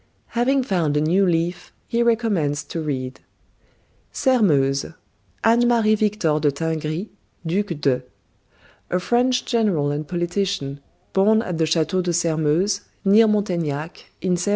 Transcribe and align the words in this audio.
Having 0.29 0.63
found 0.63 0.97
a 0.97 1.01
new 1.01 1.27
leaf, 1.27 1.71
he 1.87 2.01
recommenced 2.01 2.71
to 2.71 2.81
read: 2.81 3.19
"Sairmeuse 4.11 4.87
(Anne 5.43 5.67
Marie 5.67 5.93
Victor 5.93 6.39
de 6.39 6.51
Tingry, 6.51 7.09
Duc 7.45 7.67
de). 7.79 8.01
A 8.89 8.99
French 8.99 9.45
general 9.45 9.91
and 9.91 10.07
politician, 10.07 10.79
born 11.13 11.43
at 11.43 11.59
the 11.59 11.67
chateau 11.67 12.01
de 12.01 12.13
Sairmeuse, 12.13 12.81
near 13.05 13.27
Montaignac, 13.27 14.05
in 14.23 14.31
1758. 14.41 14.49